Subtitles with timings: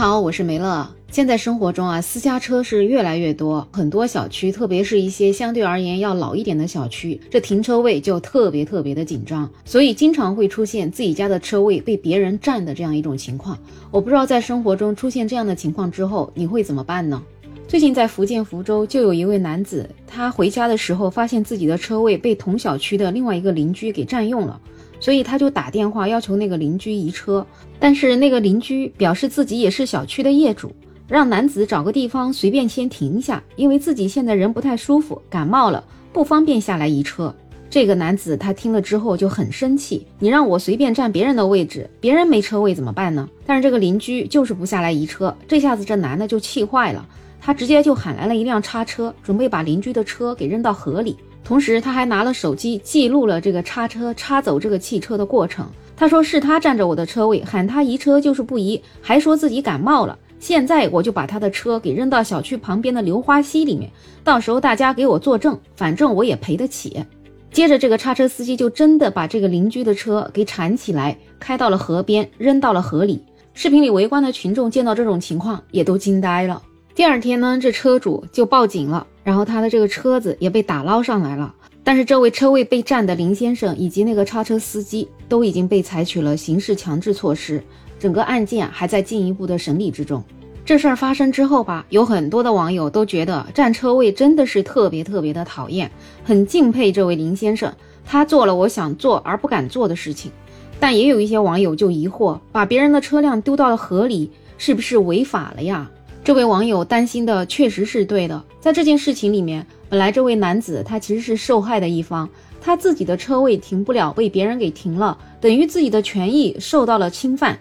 [0.00, 0.88] 好，我是梅乐。
[1.10, 13.58] 现在生活中啊，私家车是越来越多，很多小区，特别是一些相对而言要老一点的小区，这停车位就特别特别的紧张，所以经常会出现自己家的车位被别人占的这样一种情况。
[13.90, 17.22] 我不知道在生活中出现这样的情况之后，你会怎么办呢？
[17.68, 24.58] 最近在福建福州就有一位男子，他回家的时候发现自己的车位被同小区的另外一个邻居给占用了。
[25.00, 27.44] 所以他就打电话要求那个邻居移车，
[27.78, 30.70] 但是那个邻居表示自己也是小区的业主，
[31.08, 37.34] 让男子找个地方随便先停一下，因为自己现在人不太舒服，感冒了，不方便下来移车。
[37.70, 43.28] 这个男子他听了之后就很生气，你让我随便占别人的位置，别人没车位怎么办呢？
[43.46, 47.06] 但是这个邻居就是不下来移车，这下子这男的就气坏了，
[47.40, 51.16] 他直接就喊来了一辆叉车，准备把邻居的车给扔到河里。
[51.44, 55.66] 同时，他还拿了手机记录了这个叉车叉走这个汽车的过程。
[55.96, 60.18] 他说是他占着我的车位，喊他移车就是不移，还说自己感冒了。
[60.38, 63.90] 现在我就把他的车给扔到小区旁边的流花溪里面，
[64.24, 67.04] 到时候大家给我作证，反正我也赔得起。
[67.52, 73.22] 接着，这个叉车司机就真的把这个邻居的车给铲起来，开到了河边，扔到了河里。
[73.52, 76.62] 视频里围观的群众见到这种情况，也都惊呆了。
[76.94, 79.06] 第二天呢，这车主就报警了。
[79.22, 81.54] 然后他的这个车子也被打捞上来了，
[81.84, 87.62] 但是这位车位被占的林先生以及那个叉车司机都已经被采取了刑事强制措施，
[87.98, 90.22] 整个案件还在进一步的审理之中。
[90.64, 95.90] 这事儿发生之后吧，有很多的网友都觉得占车位真的是特别特别的讨厌，
[96.22, 97.72] 很敬佩这位林先生，
[98.04, 100.30] 他做了我想做而不敢做的事情。
[100.78, 105.90] 但也有一些网友就疑惑，把别人的车辆丢到了河里，是不是违法了呀？
[106.22, 112.28] 这位网友担心的确实是对的，在这件事情里面，本来这位男子他其实是受害的一方，
[112.60, 117.58] 他自己的车位停不了，被别人给停了，等于自己的权益受到了侵犯。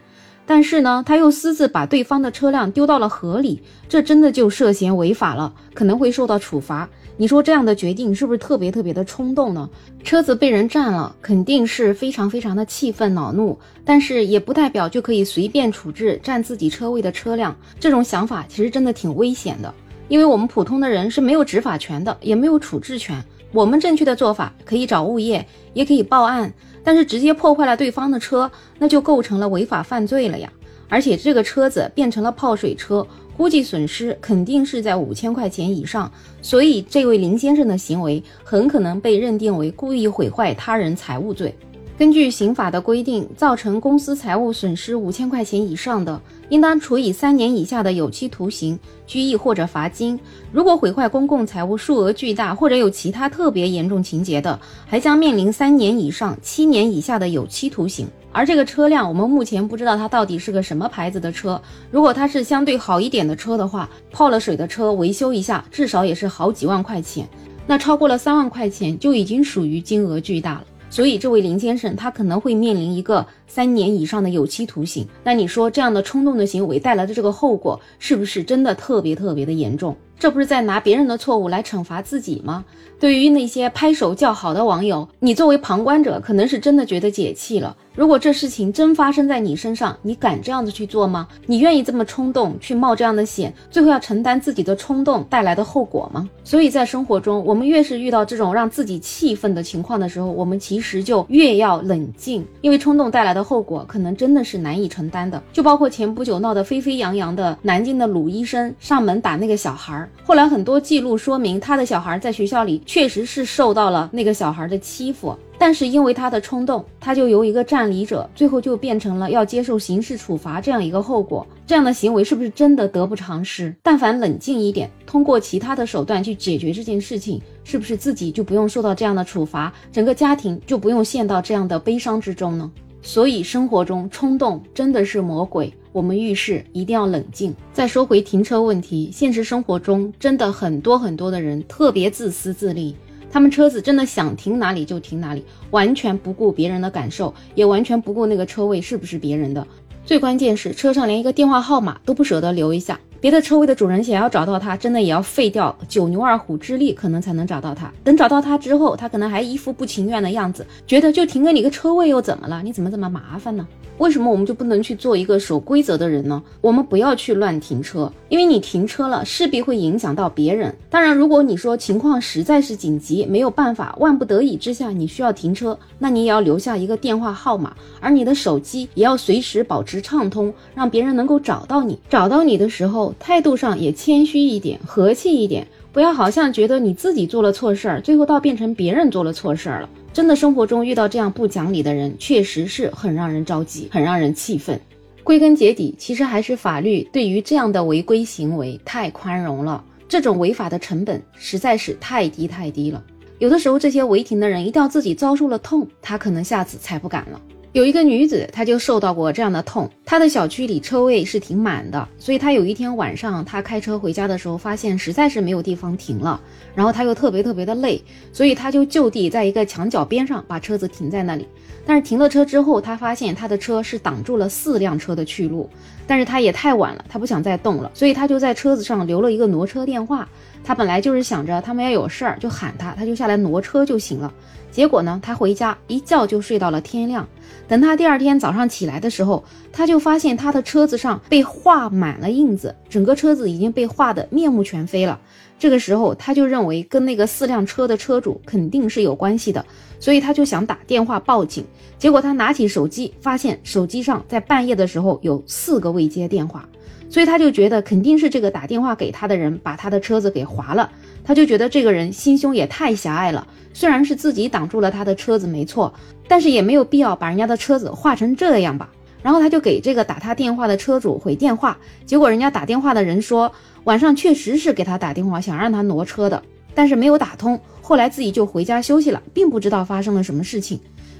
[0.50, 6.90] 但是呢，他又私自把对方的车辆丢到了河里，这真的就涉嫌违法了，可能会受到处罚。
[7.18, 9.70] 你说这样的决定是不是特别特别的冲动呢？
[10.04, 17.56] 车子被人占了，肯定是非常非常的气愤恼怒，但是也不代表就可以随便处置占自己车位的车辆。
[17.80, 19.72] 这种想法其实真的挺危险的，
[20.08, 23.24] 因为我们普通的人是没有执法权的，也没有处置权。
[23.52, 26.54] 我们正确的做法可以找物业，也可以报案。
[26.84, 30.52] 但是直接破坏了对方的车，那就构成了违法犯罪了呀！
[30.88, 33.06] 而且这个车子变成了泡水车，
[33.36, 36.12] 估计损失肯定是在五千块钱以上。
[36.42, 41.54] 所以这位林先生的行为很可能被认定为故意毁坏他人财物罪。
[42.00, 50.18] 根据刑法的规定，造成公司财物损失五千块钱以上的，应当处以三年以下的有期徒刑、拘役或者罚金；
[50.54, 58.08] 如果毁坏公共财物数额巨大或者有其他特别严重情节的，还将面临三年以上七年以下的有期徒刑。
[58.32, 61.62] 而这个车辆，我们目前不知道它到底是个什么牌子的车。
[61.92, 67.28] 如果它是相对好一点的车的话，泡了水的车维修一下，至少也是好几万块钱。
[67.68, 70.64] 那超过了三万块钱，就已经属于金额巨大了。
[70.90, 75.08] 所以，这位林先生他可能会面临一个三年以上的有期徒刑。
[75.24, 79.96] 那你说，这样的冲动的行为带来的这个后果，是不是真的特别特别的严重？
[80.20, 82.66] 这不是在拿别人的错误来惩罚自己吗？
[83.00, 87.74] 对于那些拍手叫好的网友，你作为旁观者，可能是真的觉得解气了。
[87.96, 91.26] 如果这事情真发生在你身上，你敢这样子去做吗？
[91.46, 96.30] 你愿意这么冲动去冒这样的险，最后要承担自己的冲动带来的后果吗？
[96.44, 105.42] 所以在生活中，我们越是遇到这种让自己气愤的情况的时候，我们其实就越要冷静，因为冲动带来的后果可能真的是难以承担的。
[105.54, 115.36] 就包括前不久闹得沸沸扬扬的南京的鲁医生上门打那个小孩，后来很多记录说明他的小孩在学校里确实是受到了那个小孩的欺负。
[115.58, 121.46] 但是因为他的冲动，他就由一个占理者，最后就变成了要接受刑事处罚这样一个后果。
[121.68, 123.76] 这样的行为是不是真的得不偿失？
[123.84, 132.72] 但凡冷静一点，通过其他的手段去解决这件事情，是不是自己就不用受到这样的处罚，整个家庭就不用陷到这样的悲伤之中呢？
[133.02, 137.56] 所以生活中冲动真的是魔鬼，我们遇事一定要冷静。
[137.74, 142.96] 再说回停车问题，现实生活中真的很多很多的人特别自私自利。
[143.32, 149.66] 他们车子真的想停哪里就停哪里，完全不顾别人的感受，也完全不顾那个车位是不是别人的。
[150.04, 157.92] 最关键是车上连一个电话号码都不舍得留一下，别的车位的主人想要找到他，真的也要费掉九牛二虎之力，可能才能找到他。
[158.04, 162.62] 等找到他之后，他可能还一副不情愿的样子，觉得就停给你个车位又怎么了？
[162.64, 163.68] 你怎么这么麻烦呢？
[164.00, 166.42] 为什么我们就不能去做一个守规则的人呢？
[166.62, 170.74] 我们不要去乱停车，因为你停车了，势必会影响到别人。
[170.90, 182.00] 当然，如果你说情况实在是紧急，没有办法，万不得已之下你需要停车，那你也要留下一个电话号码，而你的手机也要随时保持畅通，让别人能够找到你。
[182.10, 189.90] 找到你的时候，态度上也谦虚一点，和气一点，不要好像觉得你自己做了错事儿，最后倒变成别人做了错事儿了。
[190.14, 194.80] 真的生活中遇到这样不讲理的人，确实是很让人着急，很让人气愤。
[195.24, 203.04] 归根结底，其实还是法律对于这样的违规行为太宽容了，这种违法的成本实在是太低太低了。
[203.38, 207.40] 有的时候，这些违停的人一定要自己遭受了痛，他可能下次才不敢了。
[207.72, 209.88] 有一个女子，她就受到过这样的痛。
[210.04, 216.42] 她的小区里车位是挺满的，所以她有一天晚上，她开车回家的时候，发现实在是没有地方停了。
[216.74, 221.48] 然后她又特别特别的累，所以她就就地在一个墙角边上把车子停在那里。
[221.86, 225.70] 但是停了车之后，她发现她的车是挡住了四辆车的去路。
[226.08, 230.28] 但是她也太晚了，她不想再动了，所以她就在车子上留了一个挪车电话。
[230.64, 234.32] 他本来就是想着他们要有事儿就喊他，他就下来挪车就行了。
[234.72, 237.28] 结果呢，他回家一觉就睡到了天亮。
[237.68, 245.20] 等他第二天早上起来的时候，他就发现他的车子上被画满了印子，整个车子已经被画得面目全非了。
[245.58, 249.66] 这个时候，他就认为跟那个四辆车的车主肯定是有关系的，
[250.00, 251.66] 所以他就想打电话报警。
[251.98, 256.68] 结果他拿起手机，发现手机上在半夜的时候有四个未接电话，
[257.10, 260.90] 所以他就觉得肯定是这个打电话给他的人把他的车子给划了。
[261.24, 263.48] 他就觉得这个人心胸也太狭隘了。
[263.74, 265.94] 虽然是自己挡住了他的车子，没错，
[266.28, 268.90] 但是也没有必要把人家的车子划成这样吧。
[269.22, 273.52] 然后他就给这个打他电话的车主回电话，结果人家打电话的人说
[273.84, 276.42] 晚上确实是给他打电话，想让他挪车的，
[276.74, 277.60] 但是没有打通。
[277.82, 280.80] 后来自己就回家休息了，并不知道发生了什么事情。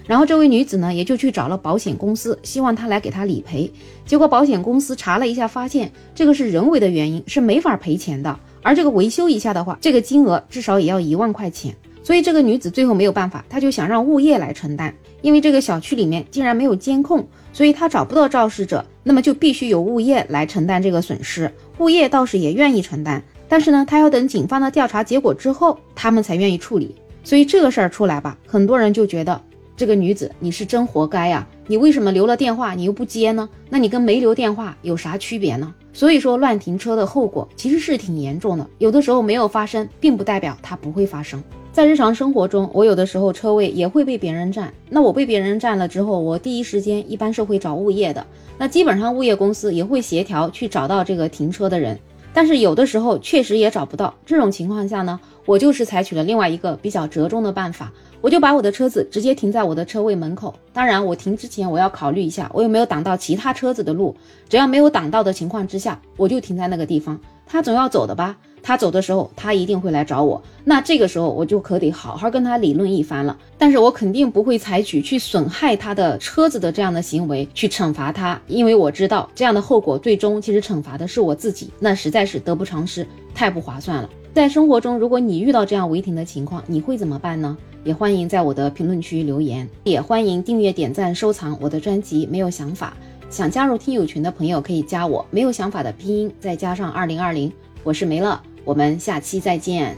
[0.10, 3.72] 然后这位女子呢，也就去找了保险公司，希望他来给她理赔。
[4.08, 8.40] 结果保险公司查了一下，发现这个是人为的原因，是没法赔钱的。
[8.64, 11.76] 而这个维修一下的话，这个金额至少也要一万块钱。
[12.02, 14.92] 所以这个女子最后没有办法，她就想让物业来承担，
[15.22, 17.24] 因为这个小区里面竟然没有监控，
[17.54, 21.54] 所以她找不到肇事者，那么就必须由物业来承担这个损失。
[21.78, 26.96] 物业倒是也愿意承担，但是呢，他要等警方的调查结果之后，他们才愿意处理。
[27.24, 29.40] 所以这个事儿出来吧，很多人就觉得
[29.80, 33.48] 这个女子你是真活该呀，你为什么留了电话你又不接呢？
[33.70, 35.74] 那你跟没留电话有啥区别呢？
[35.94, 41.42] 所以说乱停车的后果其实是挺严重的，有的时候没有发生，并不代表它不会发生。
[41.72, 44.70] 在日常生活中，我有的时候车位也会被别人占。
[44.90, 48.28] 那我被别人占了之后，我第一时间一般是会找物业的。
[48.58, 51.98] 那基本上物业公司也会协调去找到这个停车的人。
[52.32, 54.14] 但是有的时候确实也找不到。
[54.26, 60.54] 这种情况下呢，我就是采取了另外一个比较折中的办法，我就把我的车子直接停在我的车位门口。
[60.74, 64.16] 当然，我停之前我要考虑一下我有没有挡到其他车子的路。
[64.50, 67.20] 只要没有挡到的情况之下，我就停在那个地方。
[67.46, 68.38] 他总要走的吧？
[68.62, 70.42] 他走的时候，他一定会来找我。
[70.66, 73.36] 那这个时候，我就可得好好跟他理论一番了。
[73.58, 84.10] 但是我肯定不会采取去损害他的车子的这样的行为去惩罚他，因为我知道这样的后果最终其实惩罚的是我自己，那实在是得不偿失，太不划算了。
[84.40, 87.58] 在生活中，如果你遇到这样违停的情况，你会怎么办呢？
[87.84, 92.26] 也欢迎在我的评论区留言，也欢迎订阅、点赞、收藏我的专辑。
[92.26, 92.96] 没有想法，
[93.30, 97.52] 想加入听友群的朋友可以加我，没有想法的拼音再加上二零二零，
[97.84, 98.40] 我是梅乐。
[98.64, 99.98] 我们下期再见。